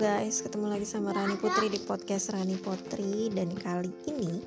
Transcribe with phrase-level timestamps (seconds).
[0.00, 3.28] guys, ketemu lagi sama Rani Putri di podcast Rani Putri.
[3.28, 4.40] Dan kali ini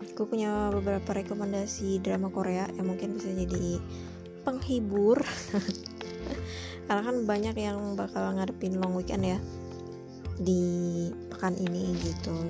[0.00, 3.84] gue punya beberapa rekomendasi drama Korea yang mungkin bisa jadi
[4.48, 5.20] penghibur.
[6.88, 9.36] Karena kan banyak yang bakal ngadepin long weekend ya
[10.40, 10.64] Di
[11.28, 12.40] pekan ini gitu.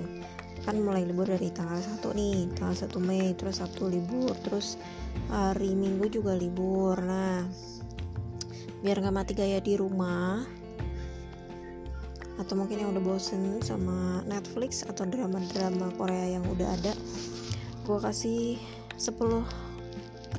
[0.63, 4.79] Kan mulai libur dari tanggal 1 nih, tanggal 1 Mei Terus Sabtu libur, terus
[5.27, 7.03] hari Minggu juga libur.
[7.03, 7.43] Nah
[8.79, 10.64] biar gak mati gaya di rumah
[12.41, 16.93] atau mungkin yang udah bosen sama Netflix atau drama-drama Korea yang udah ada
[17.85, 18.59] gue kasih
[18.99, 19.45] 10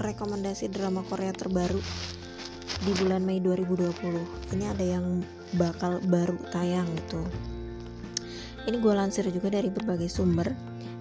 [0.01, 1.79] rekomendasi drama Korea terbaru
[2.83, 5.23] di bulan Mei 2020 ini ada yang
[5.55, 7.23] bakal baru tayang gitu.
[8.65, 10.49] Ini gue lansir juga dari berbagai sumber.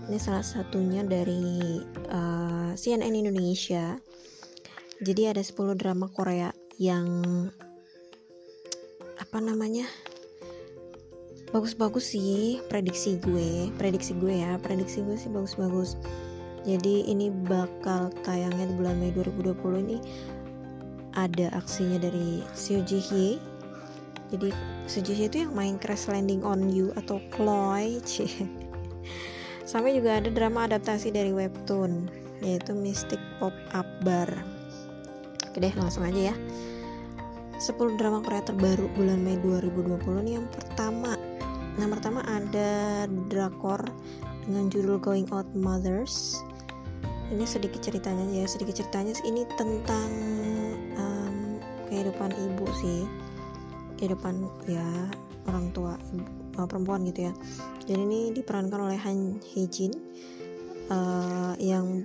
[0.04, 1.80] Ini salah satunya dari
[2.12, 3.96] uh, eh, CNN Indonesia.
[5.00, 7.24] Jadi ada 10 drama Korea yang
[9.16, 9.88] apa namanya
[11.54, 15.94] bagus-bagus sih prediksi gue prediksi gue ya prediksi gue sih bagus-bagus.
[16.66, 20.02] Jadi ini bakal tayangnya di bulan Mei 2020 ini
[21.14, 23.32] ada aksinya dari Seo Ji Hye.
[24.34, 24.50] Jadi
[24.90, 28.02] Seo Ji Hye itu yang main Crash Landing on You atau Chloe
[29.70, 32.10] sampai juga ada drama adaptasi dari webtoon
[32.42, 34.26] yaitu Mystic Pop Up Bar.
[35.46, 36.36] Oke deh langsung aja ya.
[37.62, 40.32] 10 drama Korea terbaru bulan Mei 2020 ini.
[40.42, 41.14] Yang pertama
[41.74, 43.82] Nah pertama ada drakor
[44.46, 46.44] dengan judul Going Out Mothers.
[47.32, 50.10] Ini sedikit ceritanya ya, sedikit ceritanya ini tentang
[50.94, 51.58] um,
[51.88, 53.02] kehidupan ibu sih,
[53.98, 54.84] kehidupan ya
[55.48, 55.96] orang tua
[56.60, 57.32] uh, perempuan gitu ya.
[57.88, 59.92] Jadi ini diperankan oleh Han Hye Jin
[60.92, 62.04] uh, yang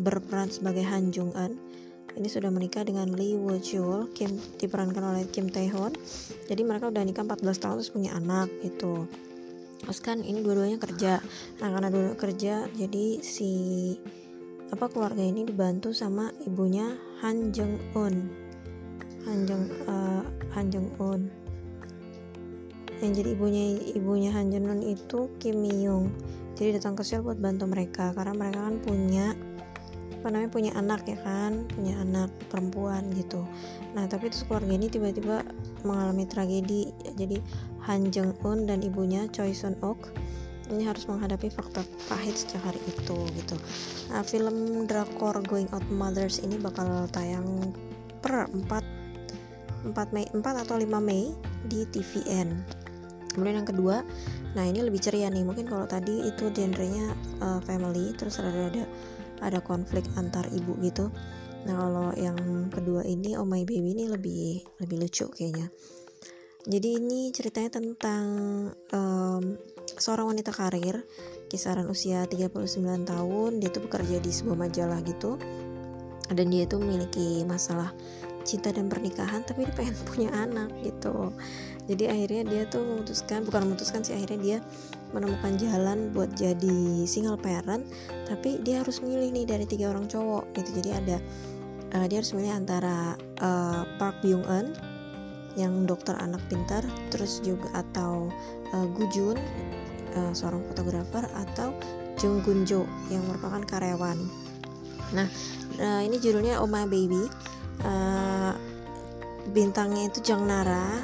[0.00, 1.69] berperan sebagai Han Jung An
[2.18, 5.94] ini sudah menikah dengan Lee Woo Chul Kim diperankan oleh Kim Tae Hoon
[6.50, 9.06] jadi mereka udah nikah 14 tahun terus punya anak gitu.
[9.80, 11.24] Terus kan ini dua-duanya kerja.
[11.62, 13.52] Nah karena dua kerja jadi si
[14.70, 16.94] apa keluarga ini dibantu sama ibunya
[17.26, 18.30] Han Jung Un
[19.26, 20.22] Han Jung uh,
[20.54, 21.26] Han Jung Un
[23.02, 23.64] yang jadi ibunya
[23.98, 26.14] ibunya Han Jung Un itu Kim Myung
[26.54, 29.26] jadi datang ke Seoul buat bantu mereka karena mereka kan punya
[30.20, 31.64] apa namanya punya anak ya kan?
[31.72, 33.40] Punya anak perempuan gitu.
[33.96, 35.40] Nah tapi terus keluarga ini tiba-tiba
[35.88, 36.92] mengalami tragedi.
[37.16, 37.40] Jadi
[37.88, 40.12] Han Jung Un dan ibunya Choi Sun Ok
[40.70, 43.56] ini harus menghadapi fakta pahit sejak hari itu gitu.
[44.12, 47.74] Nah film drakor Going Out Mothers ini bakal tayang
[48.22, 51.34] per 4 4 Mei 4 atau 5 Mei
[51.66, 52.52] di TVN
[53.32, 54.02] kemudian yang kedua
[54.50, 55.46] nah ini lebih ceria nih.
[55.46, 58.82] Mungkin kalau tadi itu genrenya uh, family terus ada ada
[59.40, 61.08] ada konflik antar ibu gitu.
[61.68, 65.68] Nah kalau yang kedua ini oh my baby ini lebih lebih lucu kayaknya.
[66.68, 68.24] Jadi ini ceritanya tentang
[68.92, 69.56] um,
[69.96, 71.08] seorang wanita karir
[71.48, 72.52] kisaran usia 39
[73.08, 73.50] tahun.
[73.64, 75.40] Dia tuh bekerja di sebuah majalah gitu.
[76.30, 77.90] Dan dia tuh memiliki masalah
[78.46, 81.32] cinta dan pernikahan tapi dia pengen punya anak gitu.
[81.90, 84.58] Jadi akhirnya dia tuh memutuskan bukan memutuskan sih akhirnya dia
[85.10, 87.82] menemukan jalan buat jadi single parent
[88.30, 90.70] tapi dia harus milih nih dari tiga orang cowok gitu.
[90.82, 91.16] Jadi ada
[91.98, 94.74] uh, dia harus milih antara uh, Park Byung Eun
[95.58, 98.30] yang dokter anak pintar terus juga atau
[98.70, 99.38] uh, Gu Jun
[100.14, 101.74] uh, seorang fotografer atau
[102.20, 104.18] Jung Gun Jo yang merupakan karyawan.
[105.16, 105.26] Nah
[105.80, 107.26] uh, ini judulnya Oh My Baby
[107.84, 108.52] uh,
[109.50, 111.02] bintangnya itu Jang Nara.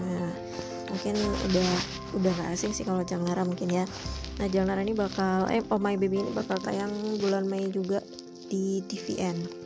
[0.00, 0.30] Nah,
[0.90, 1.14] mungkin
[1.50, 1.72] udah
[2.20, 3.84] udah gak asing sih kalau Jang Nara mungkin ya.
[4.40, 6.90] Nah Jang Nara ini bakal eh Oh My Baby ini bakal tayang
[7.20, 8.00] bulan Mei juga
[8.50, 9.60] di TVN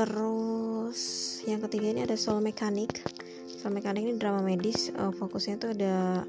[0.00, 1.00] terus
[1.44, 3.04] yang ketiga ini ada Soul Mechanic.
[3.60, 4.88] Soul Mechanic ini drama medis.
[4.96, 6.24] Uh, fokusnya tuh ada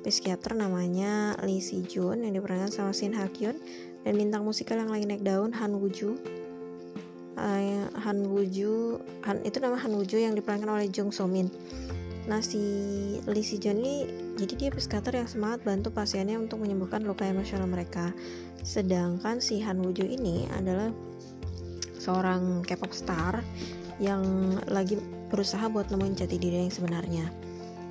[0.00, 3.60] psikiater namanya Lee Si Jun yang diperankan sama Shin Ha Kyun.
[4.00, 6.16] Dan bintang musikal yang lagi naik daun Han Woo Joo
[7.40, 11.24] uh, Han Woo Joo Han, itu nama Han Woo Joo yang diperankan oleh Jung So
[11.24, 11.48] Min
[12.28, 12.60] Nah si
[13.24, 14.04] Lee Si Jun ini
[14.36, 18.12] jadi dia psikiater yang semangat bantu pasiennya untuk menyembuhkan luka emosional mereka.
[18.60, 20.92] Sedangkan si Han Woo ini adalah
[22.00, 23.40] seorang K-pop star
[24.00, 24.96] yang lagi
[25.28, 27.26] berusaha buat nemuin jati diri yang sebenarnya.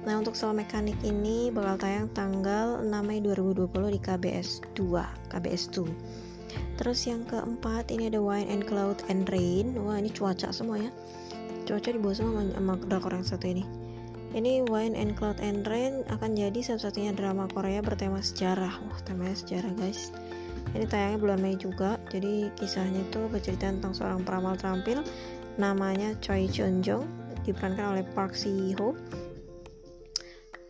[0.07, 5.63] Nah untuk Soul Mechanic ini bakal tayang tanggal 6 Mei 2020 di KBS 2, KBS
[5.75, 6.18] 2.
[6.79, 9.75] Terus yang keempat ini ada Wine and Cloud and Rain.
[9.83, 10.91] Wah ini cuaca semua ya.
[11.67, 13.89] Cuaca di bawah semua sama drakor yang satu ini
[14.37, 18.77] ini Wine and Cloud and Rain akan jadi satu-satunya drama Korea bertema sejarah.
[18.85, 20.13] Wah, temanya sejarah, guys.
[20.77, 21.97] Ini tayangnya bulan Mei juga.
[22.13, 25.01] Jadi kisahnya itu bercerita tentang seorang peramal terampil
[25.57, 27.09] namanya Choi Chun Jong
[27.41, 28.93] diperankan oleh Park Si Ho.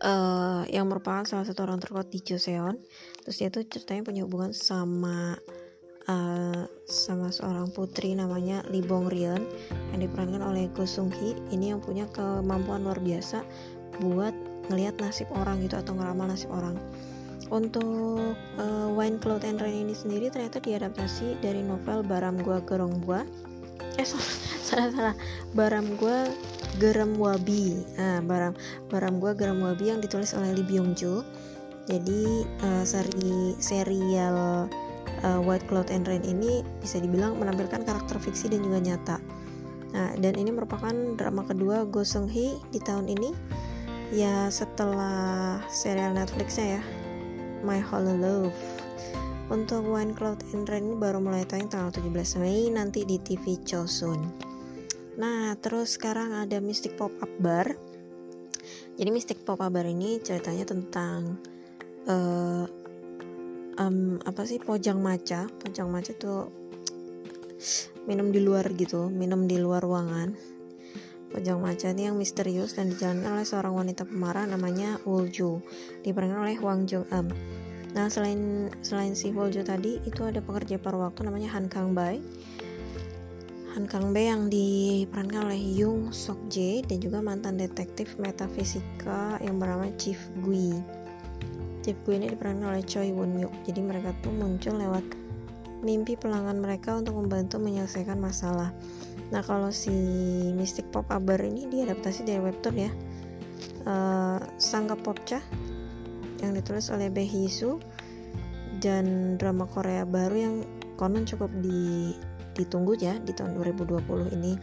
[0.00, 2.80] uh, yang merupakan salah satu orang terkuat di Joseon
[3.20, 5.36] terus dia tuh ceritanya punya hubungan sama
[6.10, 9.46] uh, sama seorang putri namanya Lee Bong Rion
[9.94, 11.38] yang diperankan oleh Go Sung Hee.
[11.54, 13.46] Ini yang punya kemampuan luar biasa
[14.02, 14.34] buat
[14.70, 16.74] ngelihat nasib orang gitu atau ngeramal nasib orang.
[17.50, 23.02] Untuk uh, Wine Cloud and Rain ini sendiri ternyata diadaptasi dari novel Baram Gua Gerong
[23.06, 23.22] Gua.
[23.98, 24.06] Eh
[24.66, 25.16] salah salah.
[25.54, 26.26] Baram Gua
[26.82, 27.86] Gerem Wabi.
[27.98, 28.54] Ah, Baram
[28.90, 31.22] Baram Gua Gerem Wabi yang ditulis oleh Lee Byung Joo
[31.90, 34.70] jadi uh, seri serial
[35.24, 39.16] uh, White Cloud and Rain ini bisa dibilang menampilkan karakter fiksi dan juga nyata.
[39.90, 43.30] Nah dan ini merupakan drama kedua Go Sung Hee di tahun ini.
[44.10, 46.82] Ya setelah serial Netflixnya ya
[47.62, 48.58] My Hollow Love.
[49.50, 53.58] Untuk Wine Cloud and Rain ini baru mulai tayang tanggal 17 Mei nanti di TV
[53.66, 54.18] Chosun.
[55.18, 57.66] Nah terus sekarang ada Mystic Pop Up Bar.
[58.94, 61.34] Jadi Mystic Pop Up Bar ini ceritanya tentang
[62.06, 62.64] uh,
[63.80, 66.52] um, apa sih pojang maca pojang maca tuh
[68.04, 70.60] minum di luar gitu minum di luar ruangan
[71.30, 75.62] Pojang maca ini yang misterius dan dijalankan oleh seorang wanita pemarah namanya Wolju,
[76.02, 77.30] diperankan oleh Wang Jung Am.
[77.94, 82.18] Nah, selain selain si Wolju tadi, itu ada pekerja paruh waktu namanya Han Kang Bai.
[83.78, 89.62] Han Kang Bai yang diperankan oleh Yung Sok Jae dan juga mantan detektif metafisika yang
[89.62, 90.82] bernama Chief Gui.
[91.84, 93.52] Gui ini diperankan oleh Choi Won Yuk.
[93.64, 95.04] Jadi mereka tuh muncul lewat
[95.80, 98.68] mimpi pelanggan mereka untuk membantu menyelesaikan masalah.
[99.32, 99.92] Nah kalau si
[100.52, 102.90] Mystic Pop Aber ini diadaptasi dari webtoon ya
[103.86, 105.40] uh, Sangka Popcha
[106.40, 107.80] yang ditulis oleh Bae Su
[108.80, 110.54] dan drama Korea baru yang
[110.96, 112.16] konon cukup di,
[112.56, 114.56] ditunggu ya di tahun 2020 ini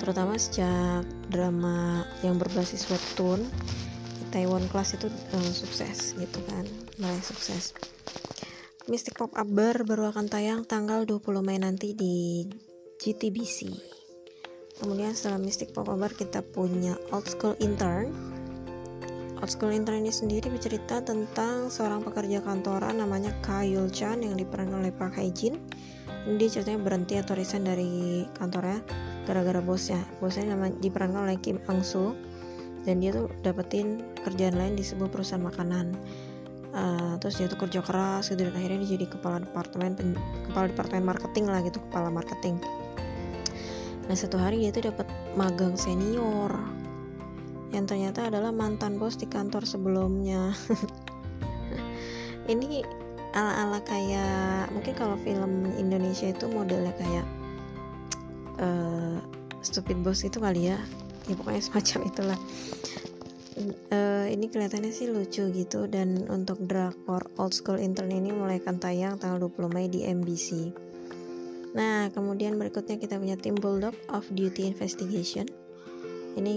[0.00, 3.44] terutama sejak drama yang berbasis webtoon
[4.30, 6.64] Taiwan Class itu uh, sukses gitu kan
[7.02, 7.74] mulai sukses.
[8.88, 12.48] Mystic Pop Aber baru akan tayang tanggal 20 Mei nanti di
[12.98, 13.70] GTBC
[14.80, 18.10] kemudian setelah Mystic Pop Bar kita punya Old School Intern.
[19.40, 24.80] Old School Intern ini sendiri bercerita tentang seorang pekerja kantoran namanya Kayul Chan yang diperankan
[24.80, 25.60] oleh Park Hae Jin.
[26.36, 28.80] Dia ceritanya berhenti atau resign dari kantornya
[29.24, 30.00] gara-gara bosnya.
[30.20, 32.12] Bosnya namanya diperankan oleh Kim Ang Soo
[32.84, 35.92] dan dia tuh dapetin kerjaan lain di sebuah perusahaan makanan.
[36.70, 40.14] Uh, terus dia tuh kerja keras gitu dan akhirnya dia jadi kepala departemen pen,
[40.46, 42.62] kepala departemen marketing lah gitu kepala marketing.
[44.06, 46.54] Nah satu hari dia tuh dapat magang senior
[47.74, 50.54] yang ternyata adalah mantan bos di kantor sebelumnya.
[52.50, 52.82] Ini
[53.34, 57.26] ala-ala kayak mungkin kalau film Indonesia itu modelnya kayak
[58.58, 59.18] uh,
[59.62, 60.78] stupid boss itu kali ya
[61.28, 62.38] ya pokoknya semacam itulah
[63.92, 68.76] uh, ini kelihatannya sih lucu gitu dan untuk drakor Old School Intern ini mulai akan
[68.80, 70.72] tayang tanggal 20 Mei di MBC.
[71.70, 75.46] Nah, kemudian berikutnya kita punya Tim Bulldog of Duty Investigation.
[76.34, 76.56] Ini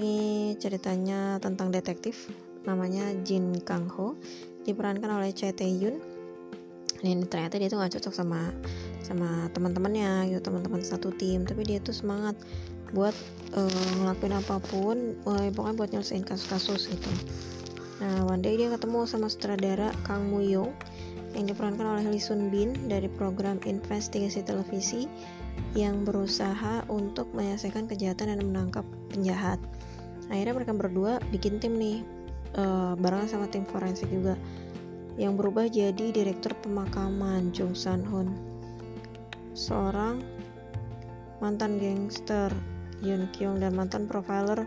[0.58, 2.30] ceritanya tentang detektif
[2.64, 4.18] namanya Jin Kang Ho
[4.64, 5.98] diperankan oleh Choi Tae Yoon.
[7.04, 8.48] Dan ternyata dia tuh gak cocok sama
[9.04, 11.44] sama teman-temannya gitu teman-teman satu tim.
[11.44, 12.34] Tapi dia tuh semangat
[12.94, 13.14] buat
[13.58, 17.12] uh, ngelakuin apa pun uh, pokoknya buat nyelesain kasus-kasus gitu.
[18.00, 20.72] Nah one day dia ketemu sama sutradara Kang Muyong
[21.34, 25.10] yang diperankan oleh Lee Sun Bin dari program investigasi televisi
[25.74, 29.58] yang berusaha untuk menyelesaikan kejahatan dan menangkap penjahat.
[30.30, 32.06] Akhirnya mereka berdua bikin tim nih
[32.58, 34.38] uh, barengan sama tim forensik juga
[35.18, 38.53] yang berubah jadi direktur pemakaman Jung San Hoon
[39.54, 40.22] seorang
[41.42, 42.54] mantan gangster
[43.04, 44.64] Yun Kyung dan mantan profiler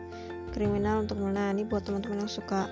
[0.53, 2.69] kriminal untuk mulai ini buat teman-teman yang suka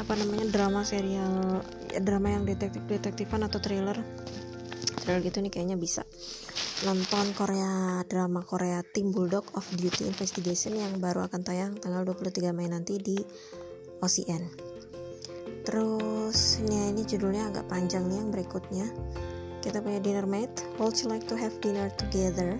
[0.00, 1.62] apa namanya drama serial
[1.92, 3.96] ya, drama yang detektif detektifan atau thriller.
[5.04, 6.02] Thriller gitu nih kayaknya bisa.
[6.82, 12.50] Nonton Korea drama Korea Team Bulldog of Duty Investigation yang baru akan tayang tanggal 23
[12.50, 13.14] Mei nanti di
[14.02, 14.72] OCN
[15.62, 18.86] terus ini judulnya agak panjang nih yang berikutnya
[19.62, 22.58] kita punya dinner mate would you like to have dinner together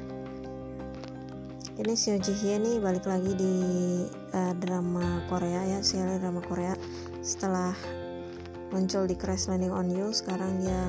[1.83, 3.55] ini Seo Ji Hye nih balik lagi di
[4.33, 6.79] uh, drama Korea ya serial drama Korea
[7.27, 7.75] setelah
[8.71, 10.89] muncul di Crash Landing on You sekarang dia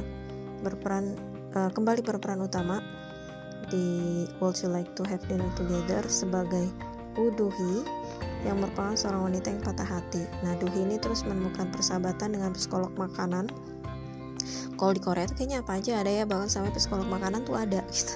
[0.62, 1.18] berperan
[1.58, 2.80] uh, kembali berperan utama
[3.74, 6.70] di Would You Like to Have Dinner Together sebagai
[7.54, 7.82] Hee
[8.44, 10.28] yang merupakan seorang wanita yang patah hati.
[10.44, 13.48] Nah, Hee ini terus menemukan persahabatan dengan psikolog makanan.
[14.76, 17.82] Kalau di Korea tuh kayaknya apa aja ada ya, bahkan sampai psikolog makanan tuh ada
[17.92, 18.16] gitu.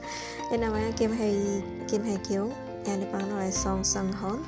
[0.50, 2.50] Yang namanya Kim Hae Kim Hae Kyung
[2.88, 4.40] yang diperankan oleh Song Seung Hoon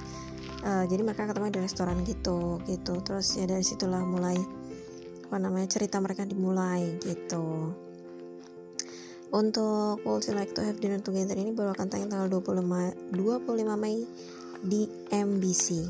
[0.64, 2.94] uh, jadi mereka ketemu di restoran gitu gitu.
[3.02, 4.38] Terus ya dari situlah mulai
[5.26, 7.72] apa namanya cerita mereka dimulai gitu.
[9.32, 13.80] Untuk Would You Like to Have Dinner Together ini baru akan tayang tanggal 25, 25
[13.80, 14.04] Mei
[14.60, 15.88] di MBC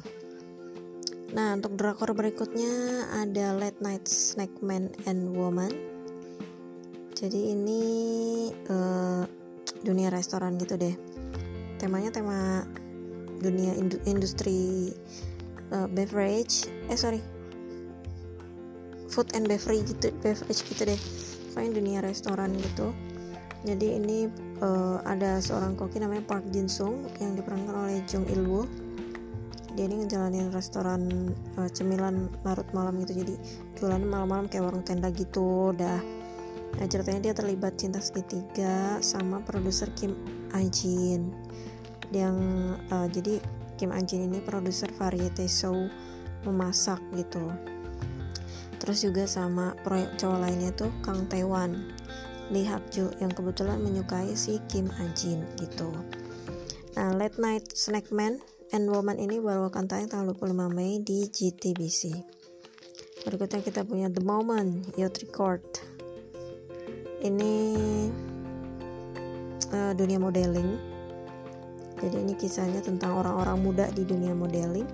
[1.32, 5.72] Nah untuk drakor berikutnya ada Late Night Snack Man and Woman.
[7.16, 7.82] Jadi ini
[8.68, 9.24] uh,
[9.80, 10.92] dunia restoran gitu deh.
[11.80, 12.68] Temanya tema
[13.40, 13.72] dunia
[14.04, 14.92] industri
[15.72, 17.24] uh, beverage Eh sorry.
[19.08, 21.00] Food and beverage gitu, beverage gitu deh.
[21.52, 22.92] Pokoknya dunia restoran gitu.
[23.64, 24.28] Jadi ini
[24.60, 28.68] uh, ada seorang koki namanya Park Jin Sung yang diperankan oleh Jung Il Woo
[29.72, 33.24] dia ini ngejalanin restoran uh, cemilan larut malam gitu.
[33.24, 33.34] Jadi
[33.80, 36.00] jualannya malam-malam kayak warung tenda gitu dah.
[36.72, 40.16] Nah ceritanya dia terlibat cinta segitiga sama produser Kim
[40.56, 41.32] Ajin.
[42.12, 42.36] Yang
[42.92, 43.40] uh, jadi
[43.80, 45.74] Kim Ajin ini produser variety show
[46.44, 47.52] memasak gitu.
[48.82, 51.92] Terus juga sama proyek cowok lainnya tuh Kang Taiwan.
[52.52, 55.88] Lee Hak Jo yang kebetulan menyukai si Kim Ajin gitu.
[56.92, 58.36] Nah, Late Night Snack Man
[58.72, 62.16] and Woman ini baru akan tayang tanggal 25 Mei di GTBC.
[63.28, 65.60] Berikutnya kita punya The Moment Youth Record.
[67.20, 67.52] Ini
[69.76, 70.80] uh, dunia modeling.
[72.00, 74.88] Jadi ini kisahnya tentang orang-orang muda di dunia modeling.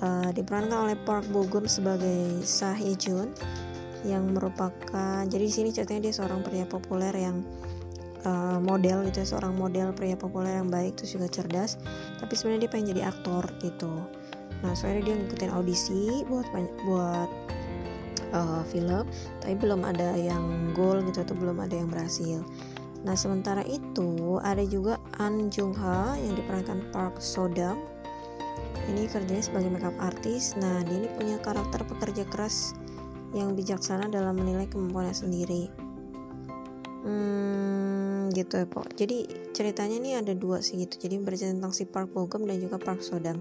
[0.00, 3.34] Uh, diperankan oleh Park Bo Gum sebagai Sah Jun
[4.00, 7.44] yang merupakan jadi di sini ceritanya dia seorang pria populer yang
[8.24, 11.76] uh, model gitu ya, seorang model pria populer yang baik terus juga cerdas
[12.18, 13.92] tapi sebenarnya dia pengen jadi aktor gitu.
[14.60, 16.46] Nah soalnya dia ngikutin audisi buat
[16.84, 17.30] buat
[18.36, 19.04] uh, film
[19.40, 22.44] tapi belum ada yang goal gitu atau belum ada yang berhasil.
[23.00, 27.80] Nah sementara itu ada juga An Jung Ha yang diperankan Park Sodam
[28.90, 32.74] ini kerjanya sebagai makeup artist nah dia ini punya karakter pekerja keras
[33.30, 35.70] yang bijaksana dalam menilai kemampuannya sendiri
[37.04, 40.96] hmm, gitu ya pok jadi ceritanya ini ada dua sih gitu.
[41.00, 43.40] Jadi bercerita tentang si Park Bogum dan juga Park Sodam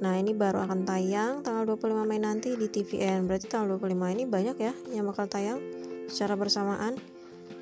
[0.00, 4.24] nah ini baru akan tayang tanggal 25 Mei nanti di TVN berarti tanggal 25 ini
[4.24, 5.60] banyak ya yang bakal tayang
[6.10, 6.98] secara bersamaan.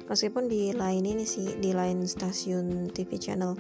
[0.08, 3.52] Meskipun di lain ini sih di lain stasiun TV channel.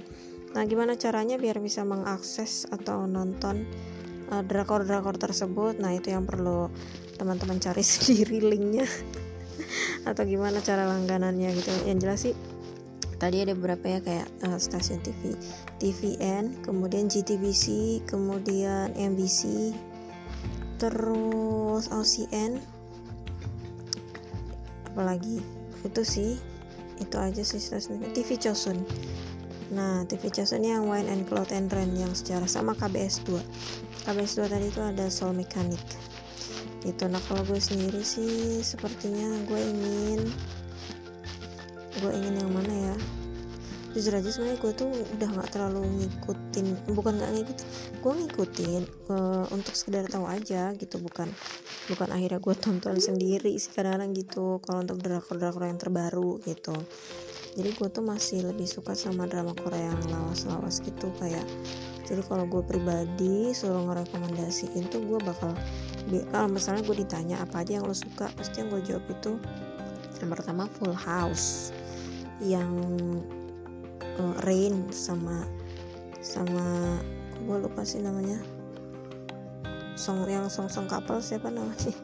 [0.56, 3.68] Nah gimana caranya biar bisa mengakses atau nonton
[4.32, 5.76] uh, drakor-drakor tersebut?
[5.76, 6.72] Nah itu yang perlu
[7.20, 8.88] teman-teman cari sendiri linknya
[10.08, 11.70] atau gimana cara langganannya gitu.
[11.86, 12.34] Yang jelas sih
[13.18, 15.34] tadi ada beberapa ya kayak uh, stasiun TV
[15.82, 19.74] TVN kemudian GTBC kemudian MBC
[20.78, 22.62] terus OCN
[24.94, 25.42] apalagi?
[25.82, 26.38] Itu sih
[26.98, 28.82] itu aja sih stasiun TV Chosun.
[29.74, 34.40] Nah TV Chosun yang Wine and Cloud and Rain yang secara sama KBS 2 KBS
[34.40, 35.80] 2 tadi itu ada soul mechanic
[36.86, 40.20] itu nah kalau gue sendiri sih sepertinya gue ingin
[41.98, 42.96] gue ingin yang mana ya?
[43.96, 47.66] Jujur aja sebenarnya gue tuh udah nggak terlalu ngikutin bukan nggak ngikutin
[47.98, 51.02] gue ngikutin uh, untuk sekedar tahu aja gitu.
[51.02, 51.26] Bukan
[51.90, 56.76] bukan akhirnya gue tonton sendiri sih kadang-kadang gitu kalau untuk drakor-drakor yang terbaru gitu.
[57.58, 61.42] Jadi gue tuh masih lebih suka sama drama Korea yang lawas-lawas gitu kayak
[62.08, 65.52] jadi kalau gue pribadi suruh ngerekomendasiin tuh gue bakal
[66.32, 69.36] kalau misalnya gue ditanya apa aja yang lo suka pasti yang gue jawab itu
[70.18, 71.70] yang pertama Full House
[72.40, 72.72] yang
[74.18, 75.46] uh, Rain sama
[76.18, 76.98] sama
[77.38, 78.38] gue lupa sih namanya.
[79.98, 81.90] Song yang song song couple siapa namanya?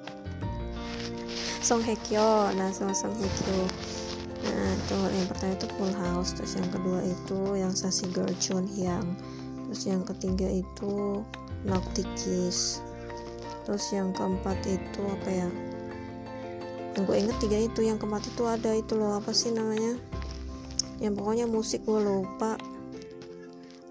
[1.65, 3.59] Song Hye Kyo nah Song Hye Kyo.
[4.45, 8.69] Nah itu yang pertama itu Full House terus yang kedua itu yang Sasi Girl Chun
[8.77, 9.17] yang
[9.75, 11.19] terus yang ketiga itu
[11.67, 12.79] Noctic Kiss
[13.67, 15.51] terus yang keempat itu apa ya?
[16.95, 19.99] Yang gue inget tiga itu yang keempat itu ada itu loh apa sih namanya?
[21.03, 22.55] Yang pokoknya musik gue lupa.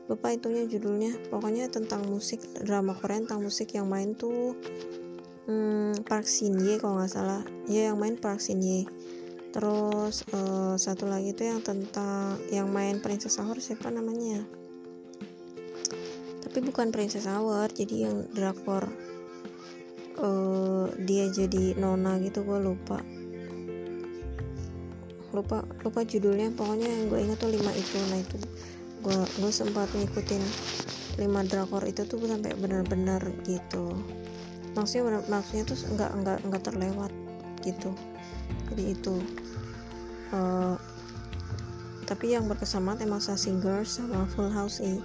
[0.08, 1.20] Lupa itunya judulnya.
[1.28, 3.76] Pokoknya tentang musik drama Korea tentang musik.
[3.76, 4.56] Yang main tuh
[5.52, 7.44] hmm, Park Shin Ye kalau nggak salah.
[7.68, 8.88] Ya yang main Park Shin Ye
[9.54, 14.63] terus uh, satu lagi itu yang tentang yang main Princess Hour siapa namanya
[16.54, 18.86] tapi bukan Princess Hour jadi yang drakor
[20.22, 23.02] uh, dia jadi nona gitu gue lupa.
[25.34, 27.98] Lupa lupa judulnya pokoknya yang gue ingat tuh lima itu.
[28.06, 28.38] Nah itu
[29.02, 30.46] gue gue sempat ngikutin
[31.26, 33.98] lima drakor itu tuh sampai benar-benar gitu.
[34.78, 37.10] Maksudnya bener, maksudnya tuh nggak nggak nggak terlewat
[37.66, 37.98] gitu.
[38.70, 39.18] Jadi itu
[40.38, 40.78] uh,
[42.06, 45.02] tapi yang berkesamaan emang Sassy Girls sama Full House sih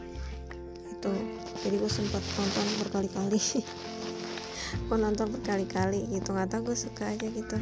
[0.98, 1.14] gitu.
[1.62, 3.38] Jadi gue sempat nonton berkali-kali.
[4.90, 6.34] Gue nonton berkali-kali gitu.
[6.36, 7.56] Nggak tau gue suka aja gitu.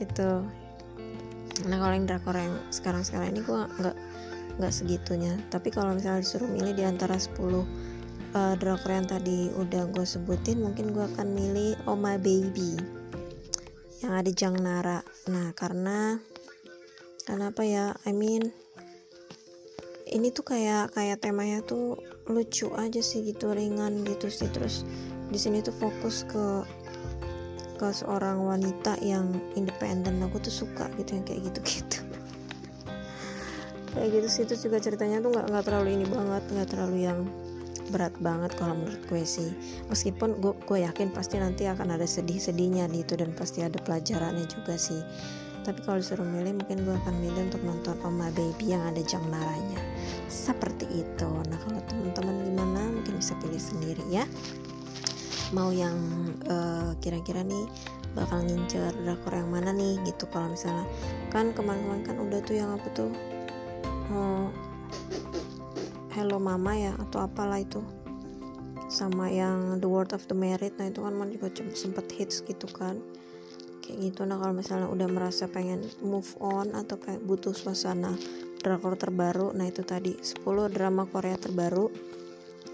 [0.00, 0.30] Itu.
[1.68, 3.96] Nah kalau yang drakor yang sekarang-sekarang ini gue nggak
[4.56, 5.36] nggak segitunya.
[5.52, 10.64] Tapi kalau misalnya disuruh milih di antara 10 uh, drakor yang tadi udah gue sebutin
[10.64, 12.80] mungkin gue akan milih Oh My Baby.
[14.00, 14.98] Yang ada Jang Nara.
[15.28, 16.16] Nah karena
[17.28, 17.92] kenapa ya?
[18.08, 18.48] I mean
[20.08, 24.50] ini tuh kayak kayak temanya tuh lucu aja sih gitu ringan gitu sih.
[24.50, 24.82] Terus
[25.30, 26.62] di sini tuh fokus ke
[27.76, 30.22] ke seorang wanita yang independen.
[30.24, 31.98] Aku tuh suka gitu yang kayak gitu gitu
[33.94, 34.42] kayak gitu sih.
[34.46, 37.20] Itu juga ceritanya tuh nggak nggak terlalu ini banget nggak terlalu yang
[37.94, 39.54] berat banget kalau menurut gue sih.
[39.86, 44.46] Meskipun gue gue yakin pasti nanti akan ada sedih-sedihnya di itu dan pasti ada pelajarannya
[44.50, 45.02] juga sih
[45.66, 49.26] tapi kalau disuruh milih mungkin gue akan milih untuk nonton Oma Baby yang ada Jang
[49.34, 49.82] Naranya
[50.30, 51.26] seperti itu.
[51.26, 52.82] Nah kalau teman-teman gimana?
[52.94, 54.22] Mungkin bisa pilih sendiri ya.
[55.50, 55.98] Mau yang
[56.46, 57.66] uh, kira-kira nih
[58.14, 60.30] bakal ngincer drakor yang mana nih gitu.
[60.30, 60.86] Kalau misalnya
[61.34, 63.10] kan kemarin-kemarin kan udah tuh yang apa tuh?
[64.14, 64.46] Oh,
[66.14, 67.82] Hello Mama ya atau apalah itu.
[68.86, 72.70] Sama yang The World of the Merit nah itu kan man juga sempet hits gitu
[72.70, 73.02] kan
[73.86, 78.10] kayak gitu nah kalau misalnya udah merasa pengen move on atau kayak butuh suasana
[78.58, 80.42] drakor terbaru nah itu tadi 10
[80.74, 81.86] drama Korea terbaru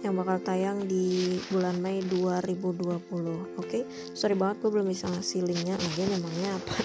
[0.02, 3.84] yang bakal tayang di bulan Mei 2020 oke okay?
[4.16, 6.76] sorry banget gue belum bisa ngasih linknya lagi memangnya apa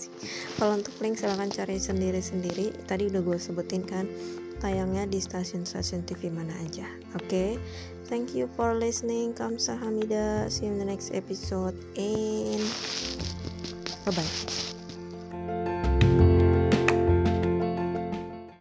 [0.58, 4.08] kalau untuk link silahkan cari sendiri-sendiri tadi udah gue sebutin kan
[4.58, 6.88] tayangnya di stasiun-stasiun TV mana aja.
[7.16, 7.50] Oke, okay?
[8.08, 9.36] thank you for listening.
[9.36, 10.48] Kamsahamnida.
[10.48, 12.64] See you in the next episode and
[14.06, 14.32] bye bye.